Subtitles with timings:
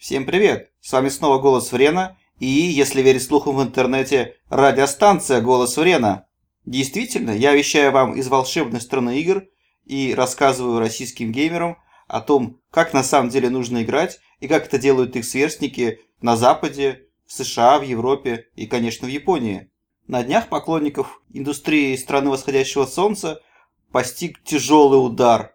[0.00, 0.72] Всем привет!
[0.80, 6.26] С вами снова Голос Врена и, если верить слухам в интернете, радиостанция Голос Врена.
[6.64, 9.44] Действительно, я вещаю вам из волшебной страны игр
[9.84, 11.76] и рассказываю российским геймерам
[12.08, 16.34] о том, как на самом деле нужно играть и как это делают их сверстники на
[16.34, 19.70] Западе, в США, в Европе и, конечно, в Японии.
[20.06, 23.42] На днях поклонников индустрии страны восходящего солнца
[23.92, 25.54] постиг тяжелый удар.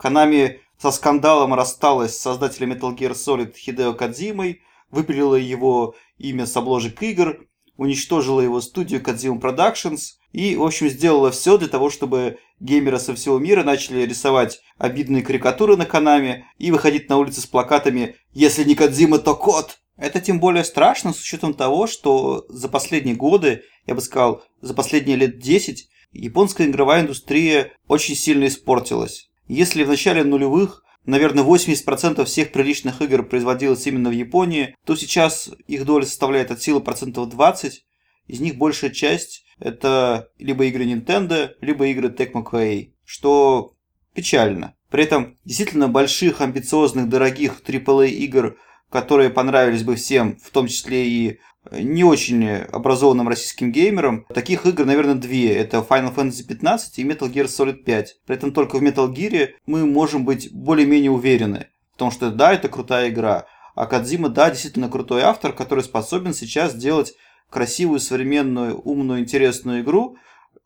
[0.00, 6.56] Konami со скандалом рассталась с создателем Metal Gear Solid Хидео Кадзимой, выпилила его имя с
[6.56, 7.38] обложек игр,
[7.76, 13.14] уничтожила его студию Kadzima Productions и, в общем, сделала все для того, чтобы геймеры со
[13.14, 18.64] всего мира начали рисовать обидные карикатуры на Канаме и выходить на улицы с плакатами «Если
[18.64, 19.78] не Кадзима, то кот!».
[19.96, 24.74] Это тем более страшно с учетом того, что за последние годы, я бы сказал, за
[24.74, 29.30] последние лет 10, японская игровая индустрия очень сильно испортилась.
[29.46, 35.50] Если в начале нулевых, наверное, 80% всех приличных игр производилось именно в Японии, то сейчас
[35.66, 37.84] их доля составляет от силы процентов 20.
[38.26, 43.76] Из них большая часть это либо игры Nintendo, либо игры Tecmo Koei, что
[44.14, 44.74] печально.
[44.90, 48.56] При этом действительно больших, амбициозных, дорогих AAA игр,
[48.90, 54.26] которые понравились бы всем, в том числе и не очень образованным российским геймерам.
[54.32, 55.54] Таких игр, наверное, две.
[55.54, 58.16] Это Final Fantasy 15 и Metal Gear Solid 5.
[58.26, 62.52] При этом только в Metal Gear мы можем быть более-менее уверены в том, что да,
[62.52, 63.46] это крутая игра.
[63.74, 67.14] А Кадзима, да, действительно крутой автор, который способен сейчас сделать
[67.50, 70.16] красивую, современную, умную, интересную игру,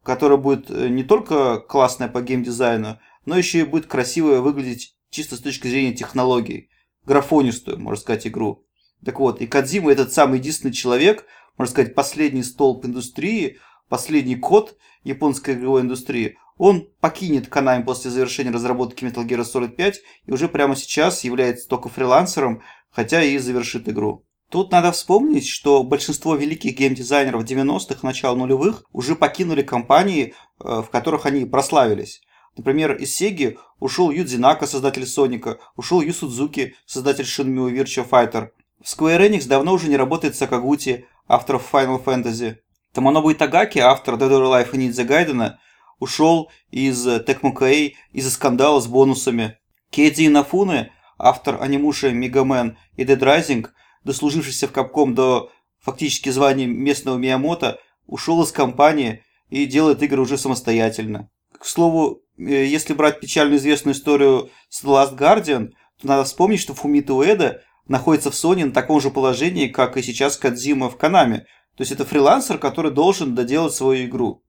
[0.03, 5.37] которая будет э, не только классная по геймдизайну, но еще и будет красиво выглядеть чисто
[5.37, 6.71] с точки зрения технологий.
[7.05, 8.65] Графонистую, можно сказать, игру.
[9.05, 11.25] Так вот, и Кадзима этот самый единственный человек,
[11.57, 18.51] можно сказать, последний столб индустрии, последний код японской игровой индустрии, он покинет Konami после завершения
[18.51, 23.89] разработки Metal Gear Solid 5 и уже прямо сейчас является только фрилансером, хотя и завершит
[23.89, 24.25] игру.
[24.51, 30.89] Тут надо вспомнить, что большинство великих геймдизайнеров 90-х, начала нулевых уже покинули компании, э, в
[30.91, 32.23] которых они прославились.
[32.57, 38.49] Например, из Сеги ушел Юдзи Нака, создатель Соника, ушел Ю Судзуки, создатель Shenmue Virtua Fighter,
[38.81, 42.57] в Square Enix давно уже не работает Сакагути, автор Final Fantasy.
[42.93, 45.59] Таманобу Итагаки, автор Dead or Alive и Ниндзя Гайдена,
[45.99, 49.59] ушел из Tecmo Koei из-за скандала с бонусами.
[49.91, 53.67] Кейдзи Инафуне, автор анимуши Мегамен и Dead Rising,
[54.05, 55.51] дослужившийся в Capcom до
[55.81, 61.31] фактически звания местного Миямото, ушел из компании и делает игры уже самостоятельно.
[61.59, 66.61] К слову, э, если брать печально известную историю с The Last Guardian, то надо вспомнить,
[66.61, 70.97] что Фумито Уэда находится в Sony на таком же положении, как и сейчас Кадзима в
[70.97, 71.47] Канаме.
[71.77, 74.43] То есть это фрилансер, который должен доделать свою игру.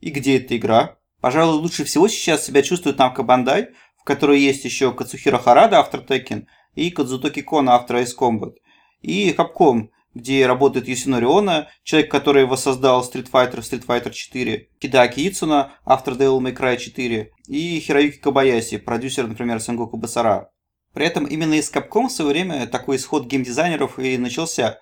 [0.00, 0.96] И где эта игра?
[1.20, 6.00] Пожалуй, лучше всего сейчас себя чувствует Namco Bandai, в которой есть еще Кацухиро Харада, автор
[6.00, 8.54] Tekken, и Кадзутоки Кона, автор Ice Combat.
[9.00, 15.28] И Capcom, где работает Юсинори Оно, человек, который воссоздал Street Fighter Street Fighter 4, Хидаки
[15.28, 20.50] Ицуна, автор Devil May Cry 4, и Хироюки Кабаяси, продюсер, например, Сенгоку Басара.
[20.96, 24.78] При этом именно из Capcom в свое время такой исход геймдизайнеров и начался.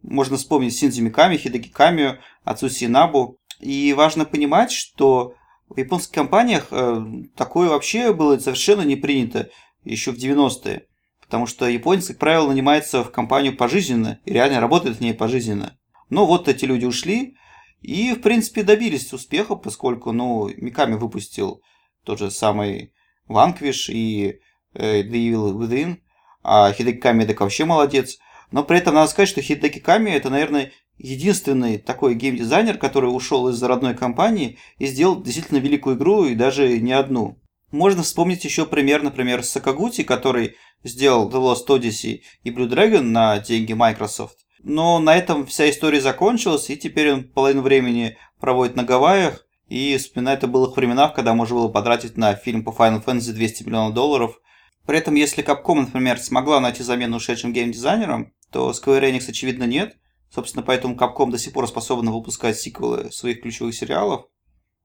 [0.00, 3.38] Можно вспомнить Синдзи Миками, Хидаки Камио, Ацуси Набу.
[3.58, 5.34] И важно понимать, что
[5.68, 7.04] в японских компаниях э,
[7.34, 9.50] такое вообще было совершенно не принято
[9.82, 10.86] еще в 90-е.
[11.20, 15.76] Потому что японец, как правило, нанимается в компанию пожизненно и реально работает в ней пожизненно.
[16.10, 17.34] Но вот эти люди ушли
[17.82, 21.60] и, в принципе, добились успеха, поскольку, ну, Миками выпустил
[22.04, 22.92] тот же самый
[23.28, 24.38] Vanquish и
[24.76, 25.98] The Evil Within,
[26.42, 28.18] а Хидеки Ками так вообще молодец.
[28.52, 33.48] Но при этом надо сказать, что Хидеки Ками это, наверное, единственный такой геймдизайнер, который ушел
[33.48, 37.40] из родной компании и сделал действительно великую игру и даже не одну.
[37.72, 40.54] Можно вспомнить еще пример, например, Сакагути, который
[40.84, 44.38] сделал The Lost Odyssey и Blue Dragon на деньги Microsoft.
[44.62, 49.96] Но на этом вся история закончилась, и теперь он половину времени проводит на Гавайях и
[49.96, 53.94] вспоминает о былых временах, когда можно было потратить на фильм по Final Fantasy 200 миллионов
[53.94, 54.38] долларов
[54.86, 59.96] при этом, если Capcom, например, смогла найти замену ушедшим геймдизайнерам, то Square Enix, очевидно, нет.
[60.32, 64.26] Собственно, поэтому Capcom до сих пор способна выпускать сиквелы своих ключевых сериалов,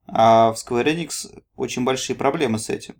[0.06, 2.96] а в Square Enix очень большие проблемы с этим.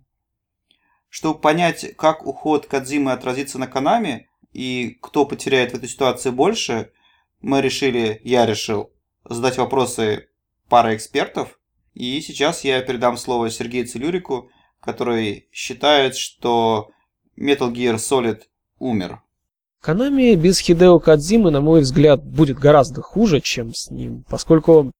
[1.09, 6.91] Чтобы понять, как уход Кадзимы отразится на Канаме и кто потеряет в этой ситуации больше,
[7.41, 8.91] мы решили, я решил,
[9.25, 10.29] задать вопросы
[10.69, 11.59] пара экспертов.
[11.93, 16.89] И сейчас я передам слово Сергею Целюрику, который считает, что
[17.37, 18.41] Metal Gear Solid
[18.79, 19.19] умер.
[19.83, 24.91] Konami без Хидео Кадзимы, на мой взгляд, будет гораздо хуже, чем с ним, поскольку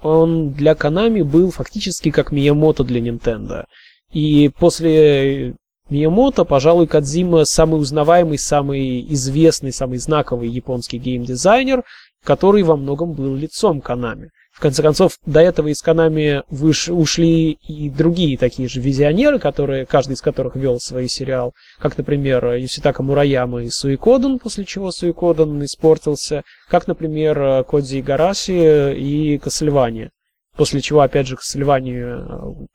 [0.00, 3.64] он для Konami был фактически как Миямото для Nintendo.
[4.12, 5.56] И после
[5.90, 11.82] Миямото, пожалуй, Кадзима самый узнаваемый, самый известный, самый знаковый японский геймдизайнер,
[12.22, 14.30] который во многом был лицом Канами.
[14.58, 16.88] В конце концов, до этого из Канами выш...
[16.88, 22.54] ушли и другие такие же визионеры, которые, каждый из которых вел свой сериал, как, например,
[22.54, 30.10] Юситака Мураяма и Суикоден, после чего Суикоден испортился, как, например, Кодзи Игараси и Кассельвания,
[30.56, 32.26] после чего, опять же, Кассельвания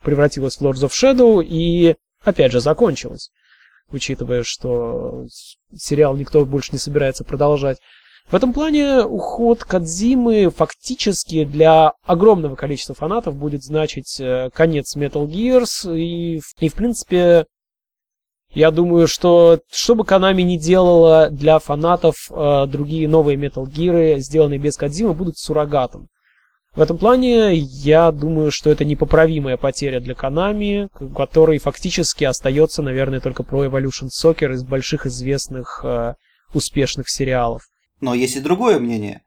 [0.01, 3.29] превратилась в Lords of Shadow и, опять же, закончилась,
[3.91, 5.25] учитывая, что
[5.75, 7.79] сериал никто больше не собирается продолжать.
[8.29, 15.27] В этом плане уход Кадзимы фактически для огромного количества фанатов будет значить э, конец Metal
[15.27, 15.95] Gears.
[15.95, 17.45] И, и в принципе,
[18.53, 24.17] я думаю, что что бы Konami не делала для фанатов, э, другие новые Metal Gear,
[24.19, 26.07] сделанные без Кадзимы, будут суррогатом.
[26.75, 33.19] В этом плане я думаю, что это непоправимая потеря для Konami, который фактически остается, наверное,
[33.19, 36.15] только про Evolution Soccer из больших известных э,
[36.53, 37.63] успешных сериалов.
[38.03, 39.21] Но есть и другое мнение.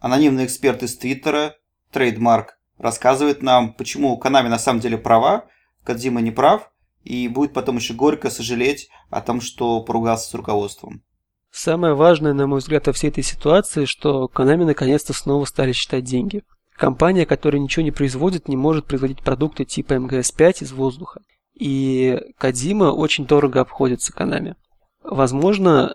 [0.00, 1.54] Анонимный эксперт из Твиттера,
[1.92, 5.46] Трейдмарк, рассказывает нам, почему Konami на самом деле права,
[5.82, 6.70] Кадзима не прав,
[7.04, 11.02] и будет потом еще горько сожалеть о том, что поругался с руководством.
[11.50, 16.04] Самое важное, на мой взгляд, во всей этой ситуации, что Konami наконец-то снова стали считать
[16.04, 16.42] деньги.
[16.76, 21.22] Компания, которая ничего не производит, не может производить продукты типа MGS-5 из воздуха.
[21.54, 24.54] И Кадзима очень дорого обходится Konami.
[25.02, 25.94] Возможно,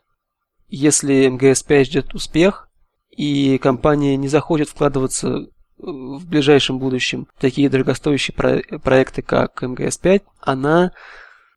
[0.76, 2.68] если МГС-5 ждет успех,
[3.12, 5.46] и компания не захочет вкладываться
[5.78, 10.92] в ближайшем будущем такие дорогостоящие про- проекты, как МГС-5, она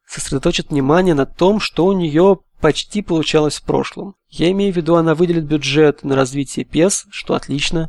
[0.06, 4.16] сосредоточит внимание на том, что у нее почти получалось в прошлом.
[4.28, 7.88] Я имею в виду, она выделит бюджет на развитие PES, что отлично.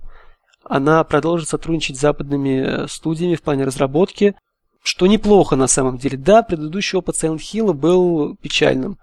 [0.64, 4.36] Она продолжит сотрудничать с западными студиями в плане разработки,
[4.82, 6.18] что неплохо на самом деле.
[6.18, 8.98] Да, предыдущий опыт Silent Hill был печальным,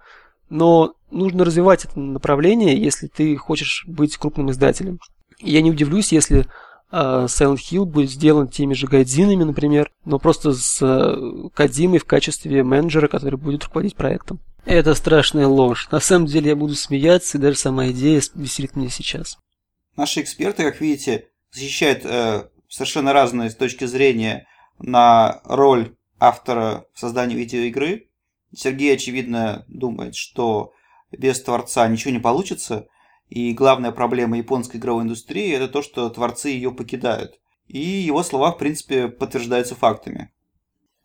[0.49, 4.99] но нужно развивать это направление, если ты хочешь быть крупным издателем.
[5.39, 6.45] Я не удивлюсь, если э,
[6.91, 12.63] Silent Hill будет сделан теми же гайдзинами, например, но просто с э, Кадимой в качестве
[12.63, 14.39] менеджера, который будет руководить проектом.
[14.65, 15.87] Это страшная ложь.
[15.91, 19.37] На самом деле я буду смеяться, и даже сама идея веселит меня сейчас.
[19.95, 24.47] Наши эксперты, как видите, защищают э, совершенно разные с точки зрения
[24.79, 28.07] на роль автора в создании видеоигры.
[28.55, 30.71] Сергей, очевидно, думает, что
[31.11, 32.87] без творца ничего не получится,
[33.29, 37.39] и главная проблема японской игровой индустрии– это то, что творцы ее покидают.
[37.67, 40.31] И его слова, в принципе, подтверждаются фактами.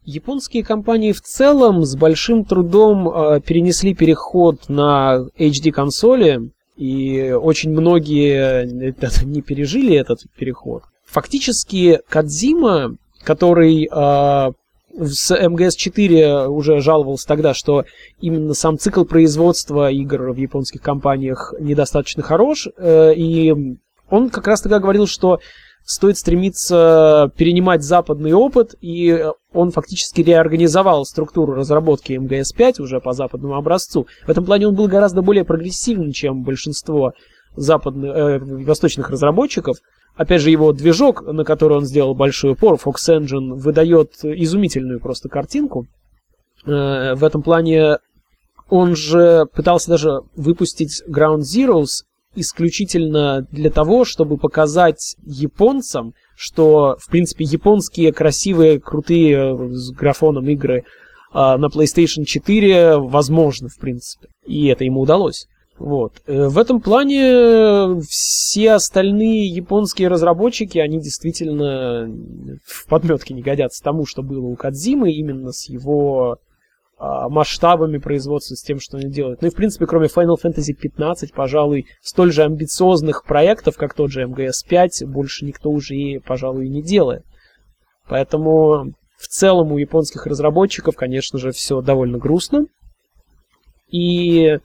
[0.04, 8.88] Японские компании в целом с большим трудом э, перенесли переход на HD-консоли, и очень многие
[8.88, 10.84] это, не пережили этот переход.
[11.06, 14.52] Фактически Кадзима, который э,
[14.98, 17.84] с МГС-4 уже жаловался тогда, что
[18.20, 23.54] именно сам цикл производства игр в японских компаниях недостаточно хорош, э, и
[24.08, 25.38] он как раз тогда говорил, что
[25.84, 33.56] стоит стремиться перенимать западный опыт, и он фактически реорганизовал структуру разработки МГС-5 уже по западному
[33.56, 34.06] образцу.
[34.26, 37.12] В этом плане он был гораздо более прогрессивным, чем большинство
[37.56, 39.78] западных, э, восточных разработчиков,
[40.20, 45.30] Опять же, его движок, на который он сделал большой упор, Fox Engine, выдает изумительную просто
[45.30, 45.86] картинку.
[46.66, 47.96] Э, в этом плане
[48.68, 57.10] он же пытался даже выпустить Ground Zeroes исключительно для того, чтобы показать японцам, что, в
[57.10, 60.84] принципе, японские красивые, крутые с графоном игры
[61.32, 64.28] а, на PlayStation 4 возможны, в принципе.
[64.44, 65.46] И это ему удалось.
[65.80, 66.20] Вот.
[66.26, 72.06] Э, в этом плане все остальные японские разработчики, они действительно
[72.66, 76.38] в подметке не годятся тому, что было у Кадзимы, именно с его
[76.98, 79.40] а, масштабами производства, с тем, что они делают.
[79.40, 84.10] Ну и, в принципе, кроме Final Fantasy 15, пожалуй, столь же амбициозных проектов, как тот
[84.10, 87.24] же MGS5, больше никто уже и, пожалуй, не делает.
[88.06, 92.66] Поэтому в целом у японских разработчиков, конечно же, все довольно грустно.
[93.90, 94.58] И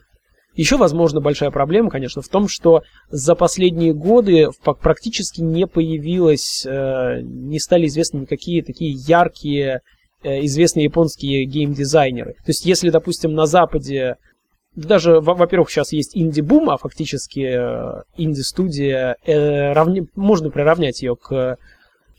[0.55, 4.49] еще, возможно, большая проблема, конечно, в том, что за последние годы
[4.81, 9.81] практически не появилось, э, не стали известны никакие такие яркие,
[10.23, 12.33] э, известные японские геймдизайнеры.
[12.33, 14.15] То есть, если, допустим, на Западе
[14.75, 19.15] даже, во-первых, сейчас есть инди-бум, а фактически э, инди-студия,
[20.15, 21.57] можно приравнять ее к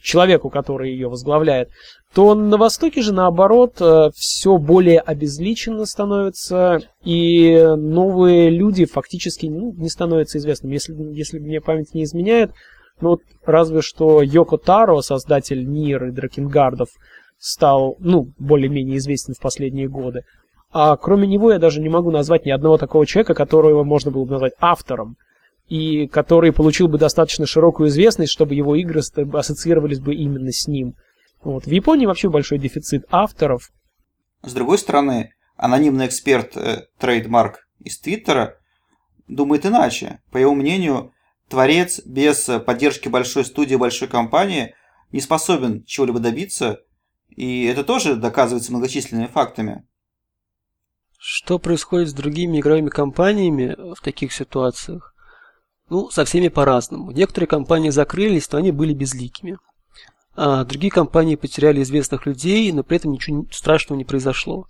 [0.06, 1.68] человеку, который ее возглавляет,
[2.14, 9.72] то на Востоке же, наоборот, э, все более обезличенно становится, и новые люди фактически ну,
[9.72, 10.74] не становятся известными.
[10.74, 12.52] Если, если мне память не изменяет,
[13.00, 16.88] ну вот разве что Йоко Таро, создатель Нир и Дракенгардов,
[17.38, 20.22] стал, ну, более-менее известен в последние годы.
[20.72, 24.24] А кроме него я даже не могу назвать ни одного такого человека, которого можно было
[24.24, 25.16] бы назвать автором,
[25.68, 30.94] и который получил бы достаточно широкую известность, чтобы его игры ассоциировались бы именно с ним.
[31.42, 31.64] Вот.
[31.64, 33.70] В Японии вообще большой дефицит авторов.
[34.42, 38.58] С другой стороны, анонимный эксперт э, трейдмарк из Твиттера
[39.28, 40.20] думает иначе.
[40.30, 41.12] По его мнению,
[41.48, 44.74] творец без поддержки большой студии, большой компании
[45.12, 46.80] не способен чего-либо добиться,
[47.28, 49.84] и это тоже доказывается многочисленными фактами.
[51.18, 55.15] Что происходит с другими игровыми компаниями в таких ситуациях?
[55.88, 57.12] Ну, со всеми по-разному.
[57.12, 59.58] Некоторые компании закрылись, но они были безликими.
[60.34, 64.66] А другие компании потеряли известных людей, но при этом ничего страшного не произошло.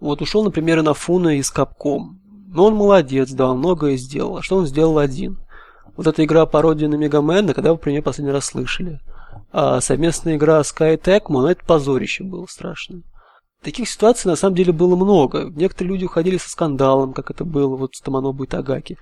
[0.00, 2.16] Вот ушел, например, Нафуна из Capcom.
[2.48, 4.38] Но он молодец, да, он многое сделал.
[4.38, 5.38] А что он сделал один?
[5.96, 9.00] Вот эта игра пародия на Мегамена, когда вы про нее последний раз слышали.
[9.52, 13.02] А совместная игра Sky Tecmo, ну это позорище было страшно.
[13.62, 15.50] Таких ситуаций на самом деле было много.
[15.50, 18.98] Некоторые люди уходили со скандалом, как это было вот с Таманобу и Тагаки.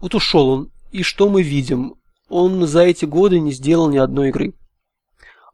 [0.00, 1.94] Вот ушел он, и что мы видим?
[2.28, 4.54] Он за эти годы не сделал ни одной игры.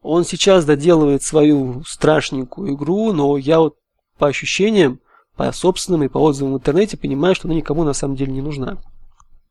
[0.02, 3.76] Он сейчас доделывает свою страшненькую игру, но я вот
[4.19, 5.00] по ощущениям,
[5.37, 8.43] по собственным и по отзывам в интернете понимаю, что она никому на самом деле не
[8.43, 8.78] нужна.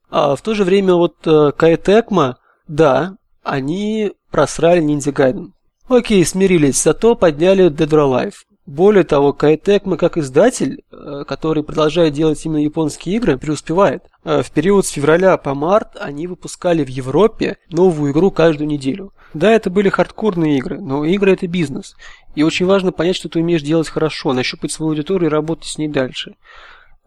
[0.09, 2.37] А в то же время вот э, Кайтекма,
[2.67, 5.53] да, они просрали Ниндзя Гайден.
[5.87, 8.35] Окей, смирились, зато подняли Dead or Alive.
[8.65, 14.03] Более того, Кайтекма как издатель, э, который продолжает делать именно японские игры, преуспевает.
[14.23, 19.13] Э, в период с февраля по март они выпускали в Европе новую игру каждую неделю.
[19.35, 21.95] Да, это были хардкорные игры, но игры это бизнес.
[22.33, 25.77] И очень важно понять, что ты умеешь делать хорошо, нащупать свою аудиторию и работать с
[25.77, 26.35] ней дальше.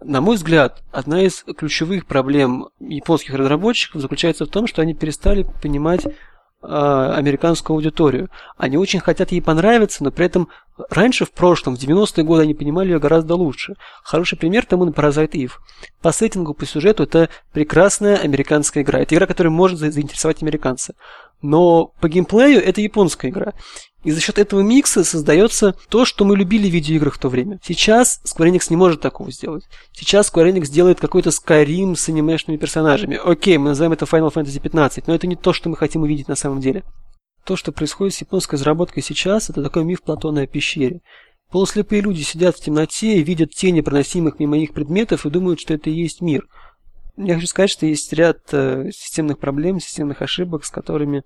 [0.00, 5.44] На мой взгляд, одна из ключевых проблем японских разработчиков заключается в том, что они перестали
[5.60, 6.06] понимать
[6.60, 8.30] американскую аудиторию.
[8.56, 10.48] Они очень хотят ей понравиться, но при этом
[10.90, 13.74] раньше, в прошлом, в 90-е годы, они понимали ее гораздо лучше.
[14.02, 15.52] Хороший пример тому на Parasite Eve.
[16.02, 19.00] По сеттингу, по сюжету, это прекрасная американская игра.
[19.00, 20.94] Это игра, которая может заинтересовать американца.
[21.42, 23.52] Но по геймплею это японская игра.
[24.04, 27.58] И за счет этого микса создается то, что мы любили в видеоиграх в то время.
[27.64, 29.64] Сейчас Square Enix не может такого сделать.
[29.92, 33.16] Сейчас Square Enix делает какой-то Skyrim с анимешными персонажами.
[33.22, 36.28] Окей, мы назовем это Final Fantasy 15, но это не то, что мы хотим увидеть
[36.28, 36.84] на самом деле.
[37.44, 41.00] То, что происходит с японской разработкой сейчас, это такой миф Платона о пещере.
[41.50, 45.90] Полуслепые люди сидят в темноте, видят тени проносимых мимо них предметов и думают, что это
[45.90, 46.46] и есть мир–
[47.18, 51.24] я хочу сказать, что есть ряд э, системных проблем, системных ошибок, с которыми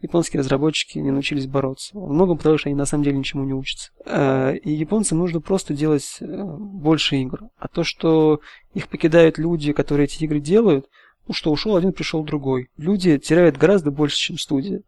[0.00, 1.90] японские разработчики не научились бороться.
[1.94, 3.90] Во многом потому, что они на самом деле ничему не учатся.
[4.06, 7.40] Э, и японцам нужно просто делать э, больше игр.
[7.58, 8.40] А то, что
[8.72, 10.88] их покидают люди, которые эти игры делают,
[11.26, 12.70] ну что, ушел один, пришел другой.
[12.76, 14.82] Люди теряют гораздо больше, чем студия.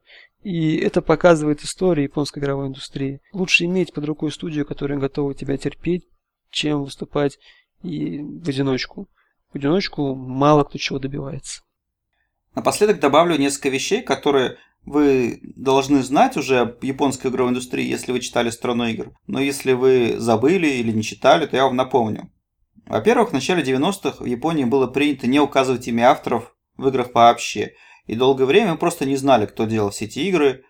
[0.45, 3.21] И это показывает история японской игровой индустрии.
[3.33, 6.07] Лучше иметь под рукой студию, которая готова тебя терпеть,
[6.51, 7.39] чем выступать
[7.83, 9.09] и в одиночку
[9.55, 11.63] в одиночку мало кто чего добивается.
[12.55, 18.21] Напоследок добавлю несколько вещей, которые вы должны знать уже об японской игровой индустрии, если вы
[18.21, 19.13] читали «Страну игр».
[19.27, 22.31] Но если вы забыли или не читали, то я вам напомню.
[22.87, 27.73] Во-первых, в начале 90-х в Японии было принято не указывать имя авторов в играх вообще.
[28.07, 30.65] И долгое время мы просто не знали, кто делал все эти игры.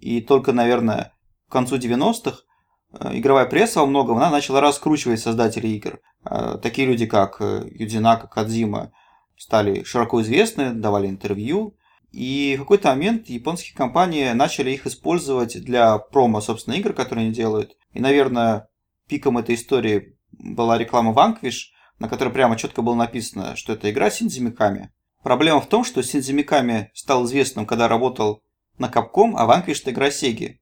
[0.00, 1.12] И только, наверное,
[1.48, 2.49] к концу 90-х Э,
[2.92, 6.00] игровая пресса во многом она начала раскручивать создателей игр.
[6.24, 8.92] Э, такие люди, как э, Юдзинака, Кадзима,
[9.36, 11.76] стали широко известны, давали интервью.
[12.12, 17.34] И в какой-то момент японские компании начали их использовать для промо, собственно, игр, которые они
[17.34, 17.76] делают.
[17.92, 18.68] И, наверное,
[19.08, 21.68] пиком этой истории была реклама Vanquish,
[21.98, 24.92] на которой прямо четко было написано, что это игра Синдзи Миками.
[25.22, 28.42] Проблема в том, что Синдзи Миками стал известным, когда работал
[28.78, 30.56] на Capcom, а Vanquish это игра Sega.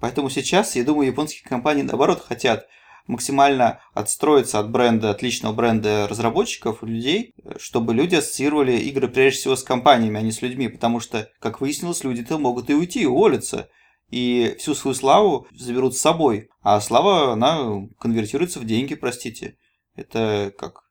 [0.00, 2.66] Поэтому сейчас, я думаю, японские компании, наоборот, хотят
[3.06, 9.64] максимально отстроиться от бренда, отличного бренда разработчиков, людей, чтобы люди ассоциировали игры прежде всего с
[9.64, 13.68] компаниями, а не с людьми, потому что, как выяснилось, люди-то могут и уйти, и уволиться,
[14.10, 19.56] и всю свою славу заберут с собой, а слава, она конвертируется в деньги, простите.
[19.94, 20.82] Это как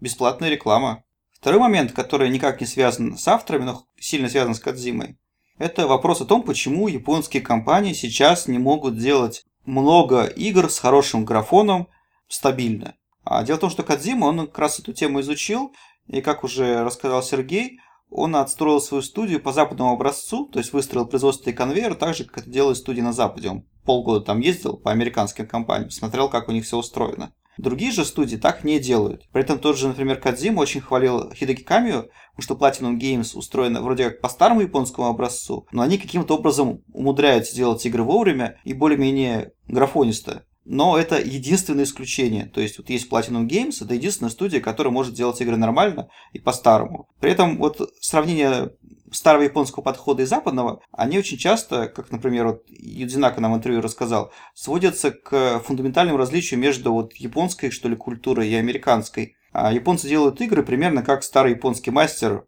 [0.00, 1.04] бесплатная реклама.
[1.32, 5.18] Второй момент, который никак не связан с авторами, но сильно связан с Кадзимой,
[5.62, 11.24] это вопрос о том, почему японские компании сейчас не могут делать много игр с хорошим
[11.24, 11.86] графоном
[12.26, 12.96] стабильно.
[13.22, 15.72] А дело в том, что Кадзима, он как раз эту тему изучил,
[16.08, 17.78] и как уже рассказал Сергей,
[18.10, 22.38] он отстроил свою студию по западному образцу, то есть выстроил производственный конвейер так же, как
[22.38, 23.50] это делают студии на Западе.
[23.50, 27.32] Он полгода там ездил по американским компаниям, смотрел, как у них все устроено.
[27.62, 29.28] Другие же студии так не делают.
[29.30, 34.10] При этом тот же, например, Кадзима очень хвалил Хидеки Камию, что Platinum Games устроена вроде
[34.10, 39.52] как по старому японскому образцу, но они каким-то образом умудряются делать игры вовремя и более-менее
[39.68, 40.44] графонисто.
[40.64, 42.46] но это единственное исключение.
[42.46, 46.38] То есть вот есть Platinum Games, это единственная студия, которая может делать игры нормально и
[46.38, 47.08] по-старому.
[47.20, 48.72] При этом вот сравнение
[49.12, 53.80] старого японского подхода и западного, они очень часто, как, например, вот Юдзинака нам в интервью
[53.80, 59.36] рассказал, сводятся к фундаментальному различию между вот японской, что ли, культурой и американской.
[59.52, 62.46] А японцы делают игры примерно как старый японский мастер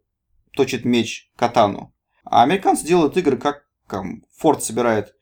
[0.53, 1.93] точит меч катану.
[2.25, 5.15] А американцы делают игры как там, Форд собирает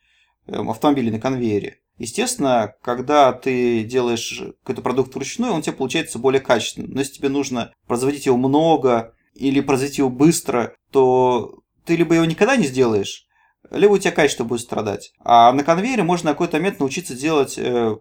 [0.46, 1.80] эм, автомобили на конвейере.
[1.98, 6.92] Естественно, когда ты делаешь какой-то продукт вручную, он тебе получается более качественным.
[6.92, 12.24] Но если тебе нужно производить его много или производить его быстро, то ты либо его
[12.24, 13.26] никогда не сделаешь,
[13.70, 15.12] либо у тебя качество будет страдать.
[15.20, 17.96] А на конвейере можно на какой-то момент научиться делать э,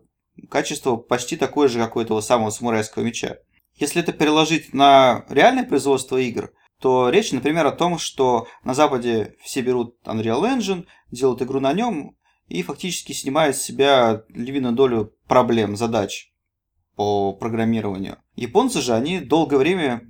[0.49, 3.37] качество почти такое же, как у этого самого самурайского меча.
[3.75, 9.35] Если это переложить на реальное производство игр, то речь, например, о том, что на Западе
[9.43, 15.13] все берут Unreal Engine, делают игру на нем и фактически снимают с себя львиную долю
[15.27, 16.31] проблем, задач
[16.95, 18.17] по программированию.
[18.35, 20.01] Японцы же, они долгое время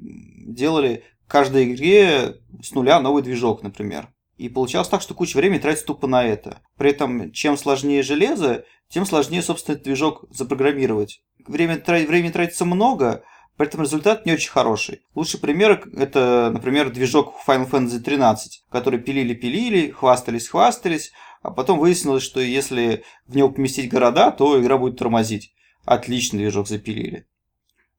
[0.48, 4.10] делали каждой игре с нуля новый движок, например.
[4.36, 6.62] И получалось так, что куча времени тратится тупо на это.
[6.78, 11.22] При этом, чем сложнее железо, тем сложнее, собственно, этот движок запрограммировать.
[11.48, 13.24] Время, времени тратится много,
[13.56, 15.04] при этом результат не очень хороший.
[15.16, 22.42] Лучший пример это, например, движок Final Fantasy 13, который пилили-пилили, хвастались-хвастались, а потом выяснилось, что
[22.42, 25.54] если в него поместить города, то игра будет тормозить.
[25.86, 27.26] Отличный движок запилили.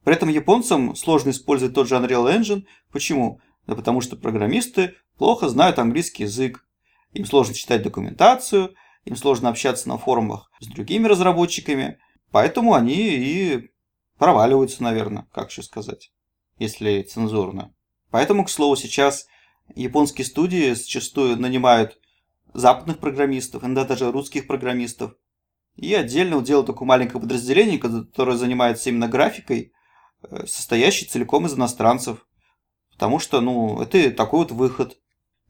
[0.04, 2.64] При этом японцам сложно использовать тот же Unreal Engine.
[2.90, 3.40] Почему?
[3.66, 6.66] Да потому что программисты плохо знают английский язык.
[7.12, 11.98] Им сложно читать документацию, им сложно общаться на форумах с другими разработчиками.
[12.30, 13.70] Поэтому они и
[14.18, 16.12] проваливаются, наверное, как еще сказать,
[16.58, 17.74] если цензурно.
[18.10, 19.26] Поэтому, к слову, сейчас
[19.74, 21.98] японские студии зачастую нанимают
[22.54, 25.14] западных программистов, иногда даже русских программистов.
[25.76, 29.72] И отдельно делают такое маленькое подразделение, которое занимается именно графикой,
[30.22, 32.26] э, состоящее целиком из иностранцев.
[32.92, 34.98] Потому что, ну, это такой вот выход.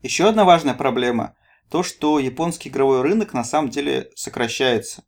[0.02, 1.34] Еще одна важная проблема–
[1.70, 5.04] то, что японский игровой рынок на самом деле сокращается.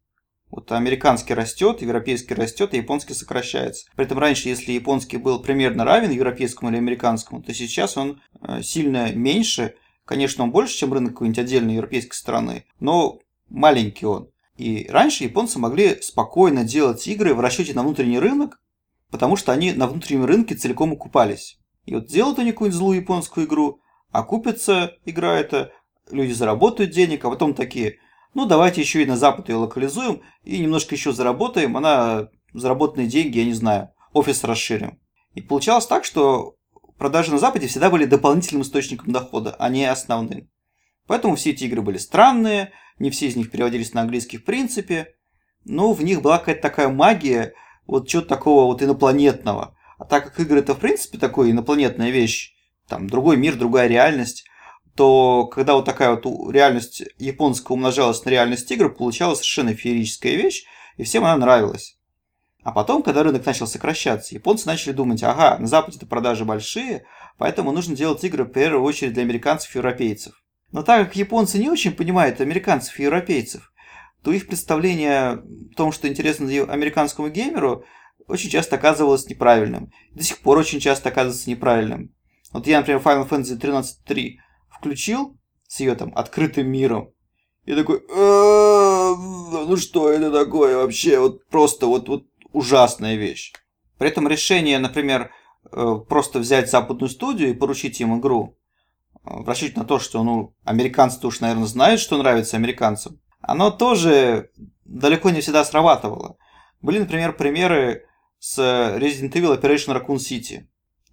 [0.50, 3.86] Вот американский растет, европейский растет, а японский сокращается.
[3.96, 8.62] При этом раньше, если японский был примерно равен европейскому или американскому, то сейчас он э,
[8.62, 9.74] сильно меньше.
[10.06, 14.30] Конечно, он больше, чем рынок какой-нибудь отдельной европейской страны, но маленький он.
[14.56, 18.60] И раньше японцы могли спокойно делать игры в расчете на внутренний рынок,
[19.14, 21.60] потому что они на внутреннем рынке целиком окупались.
[21.84, 23.78] И вот делают они какую-нибудь злую японскую игру,
[24.10, 25.70] окупится игра эта,
[26.10, 28.00] люди заработают денег, а потом такие,
[28.34, 31.76] ну, давайте еще и на Запад ее локализуем и немножко еще заработаем.
[31.76, 34.98] Она заработанные деньги, я не знаю, офис расширим.
[35.34, 36.56] И получалось так, что
[36.98, 40.50] продажи на Западе всегда были дополнительным источником дохода, а не основным.
[41.06, 45.14] Поэтому все эти игры были странные, не все из них переводились на английский в принципе,
[45.64, 47.54] но в них была какая-то такая магия,
[47.86, 49.76] вот чего-то такого вот инопланетного.
[49.98, 52.54] А так как игры это в принципе такая инопланетная вещь,
[52.88, 54.44] там другой мир, другая реальность,
[54.94, 60.64] то когда вот такая вот реальность японская умножалась на реальность игр, получалась совершенно феерическая вещь,
[60.96, 61.98] и всем она нравилась.
[62.62, 67.04] А потом, когда рынок начал сокращаться, японцы начали думать, ага, на Западе-то продажи большие,
[67.36, 70.42] поэтому нужно делать игры в первую очередь для американцев и европейцев.
[70.72, 73.70] Но так как японцы не очень понимают американцев и европейцев,
[74.24, 75.44] то их представление о
[75.76, 77.84] том, что интересно американскому геймеру,
[78.26, 79.92] очень часто оказывалось неправильным.
[80.12, 82.10] До сих пор очень часто оказывается неправильным.
[82.50, 84.36] Вот я, например, Final Fantasy 13.3
[84.70, 85.36] включил
[85.68, 87.10] с ее там открытым миром.
[87.66, 91.18] И такой, «Э, ну что это такое вообще?
[91.18, 93.52] Вот просто вот, вот ужасная вещь.
[93.98, 95.32] При этом решение, например,
[95.70, 98.56] э, просто взять западную студию и поручить им игру,
[99.24, 103.70] э, в расчете на то, что ну, американцы уж, наверное, знают, что нравится американцам, оно
[103.70, 104.50] тоже
[104.84, 106.36] далеко не всегда срабатывало.
[106.80, 108.04] Были, например, примеры
[108.38, 110.66] с Resident Evil Operation Raccoon City,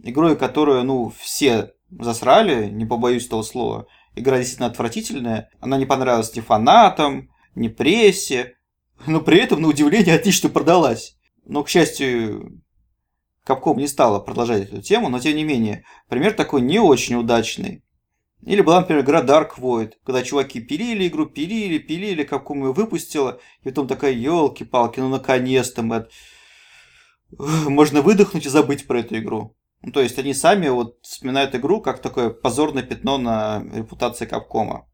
[0.04, 3.88] игрой, которую, ну, все засрали, не побоюсь этого слова.
[4.16, 5.50] Игра действительно отвратительная.
[5.60, 8.56] Она не понравилась ни фанатам, ни прессе.
[9.08, 11.18] Но при этом, на удивление, отлично продалась.
[11.46, 12.62] Но, к счастью,
[13.44, 17.84] Капком не стала продолжать эту тему, но тем не менее, пример такой не очень удачный.
[18.44, 23.40] Или была, например, игра Dark Void, когда чуваки пилили игру, пилили, пилили, Капком ее выпустила,
[23.62, 26.08] и потом такая, елки-палки, ну наконец-то, мы...
[27.38, 29.56] Можно выдохнуть и забыть про эту игру.
[29.84, 34.88] Ну, то есть они сами вот вспоминают игру как такое позорное пятно на репутации Капкома.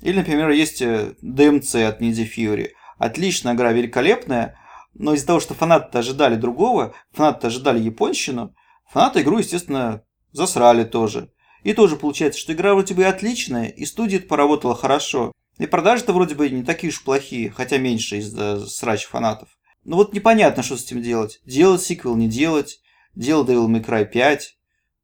[0.00, 2.70] Или, например, есть DMC э, от Ninja Fury.
[2.98, 4.58] Отличная игра, великолепная,
[4.94, 8.54] но из-за того, что фанаты ожидали другого, фанаты ожидали японщину,
[8.88, 11.32] фанаты игру, естественно, засрали тоже.
[11.64, 16.34] И тоже получается, что игра вроде бы отличная, и студия поработала хорошо, И продажи-то вроде
[16.34, 19.48] бы не такие уж плохие, хотя меньше из-за срач фанатов.
[19.84, 21.40] Но вот непонятно, что с этим делать.
[21.46, 22.80] Делать сиквел, не делать.
[23.14, 24.58] Делать Devil May Cry 5.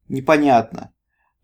[0.09, 0.93] Непонятно.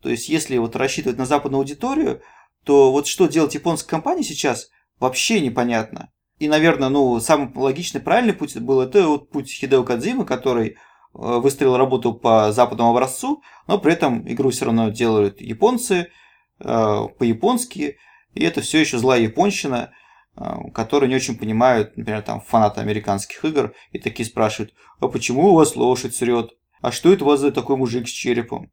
[0.01, 2.21] То есть, если вот рассчитывать на западную аудиторию,
[2.63, 6.12] то вот что делать японской компании сейчас, вообще непонятно.
[6.38, 10.77] И, наверное, ну, самый логичный, правильный путь был это вот путь Хидео Кадзимы, который
[11.17, 16.12] выстроил работу по западному образцу, но при этом игру все равно делают японцы,
[16.60, 17.97] э, по-японски,
[18.36, 19.91] и это все еще злая японщина,
[20.36, 25.49] э, которые не очень понимают, например, там фанаты американских игр, и такие спрашивают, а почему
[25.49, 26.51] у вас лошадь срет?
[26.82, 28.71] А что это у вас за такой мужик с черепом?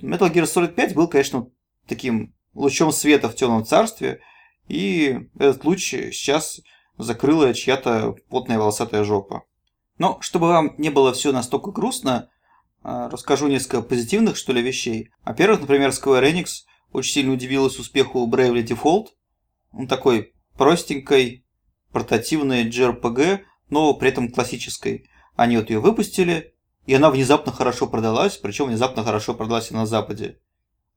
[0.00, 1.46] Metal Gear Solid 5 был, конечно,
[1.86, 4.20] таким лучом света в темном царстве,
[4.66, 6.60] и этот луч сейчас
[6.96, 9.44] закрыла чья-то потная волосатая жопа.
[9.98, 12.28] Но чтобы вам не было все настолько грустно,
[12.82, 15.10] а, расскажу несколько позитивных, что ли, вещей.
[15.24, 19.08] Во-первых, например, Square Enix очень сильно удивилась успеху Bravely Default.
[19.72, 21.44] Он такой простенькой,
[21.92, 25.08] портативной JRPG, но при этом классической.
[25.34, 26.54] Они вот ее выпустили,
[26.86, 30.38] и она внезапно хорошо продалась, причем внезапно хорошо продалась и на Западе.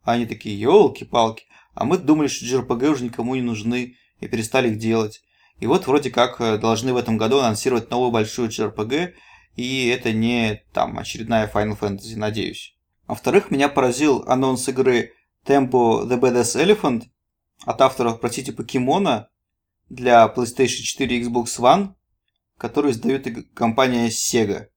[0.04, 4.70] А они такие, елки-палки, а мы думали, что JRPG уже никому не нужны, и перестали
[4.70, 5.22] их делать.
[5.60, 9.14] И вот вроде как э, должны в этом году анонсировать новую большую JRPG,
[9.56, 12.76] и это не там очередная Final Fantasy, надеюсь.
[13.08, 15.14] Во-вторых, меня поразил анонс игры
[15.46, 17.04] Tempo The Badass Elephant
[17.66, 19.30] от авторов, простите, покемона
[19.90, 21.96] для PlayStation 4 и Xbox One,
[22.58, 24.68] которую издает компания Sega.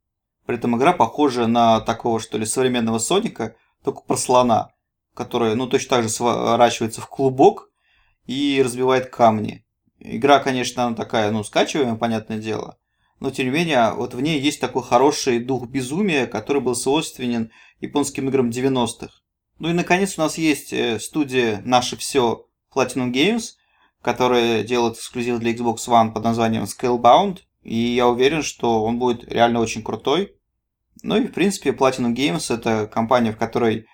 [0.46, 4.70] При этом игра похожа на такого, что ли, современного Соника, только про слона,
[5.14, 7.70] который, ну, точно так же сворачивается в клубок
[8.26, 9.64] и разбивает камни.
[10.04, 12.76] Игра, конечно, она такая, ну, скачиваемая, понятное дело.
[13.20, 17.52] Но, тем не менее, вот в ней есть такой хороший дух безумия, который был свойственен
[17.80, 19.14] японским играм 90-х.
[19.60, 23.52] Ну и, наконец, у нас есть э, студия «Наше все» Platinum Games,
[24.00, 27.42] которая делает эксклюзив для Xbox One под названием Scalebound.
[27.62, 30.34] И я уверен, что он будет реально очень крутой.
[31.04, 33.86] Ну и, в принципе, Platinum Games– это компания, в которой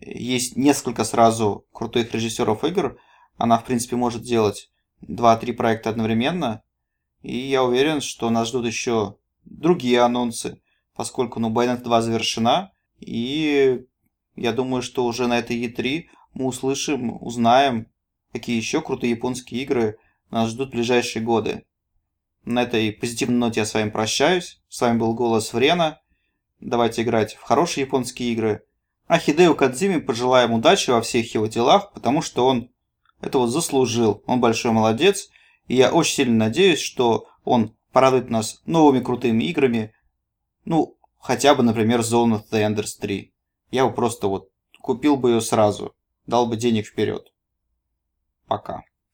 [0.00, 2.98] есть несколько сразу крутых режиссеров игр.
[3.36, 4.71] Она, в принципе, может делать
[5.08, 6.62] 2-3 проекта одновременно.
[7.22, 10.60] И я уверен, что нас ждут еще другие анонсы,
[10.94, 12.72] поскольку ну, Bayonetta 2 завершена.
[13.00, 13.84] И
[14.36, 17.88] я думаю, что уже на этой E3 мы услышим, узнаем,
[18.32, 19.98] какие еще крутые японские игры
[20.30, 21.64] нас ждут в ближайшие годы.
[22.44, 24.60] На этой позитивной ноте я с вами прощаюсь.
[24.68, 26.00] С вами был Голос Врена.
[26.60, 28.64] Давайте играть в хорошие японские игры.
[29.06, 32.71] А Хидео Кадзиме пожелаем удачи во всех его делах, потому что он
[33.22, 34.22] это вот заслужил.
[34.26, 35.30] Он большой молодец.
[35.68, 39.94] И я очень сильно надеюсь, что он порадует нас новыми крутыми играми.
[40.64, 43.32] Ну, хотя бы, например, Zone of the Enders 3.
[43.70, 45.94] Я бы просто вот купил бы ее сразу.
[46.26, 47.32] Дал бы денег вперед.
[48.46, 48.82] Пока.